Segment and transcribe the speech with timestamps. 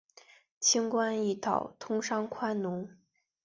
[0.59, 2.89] 轻关易道，通商宽农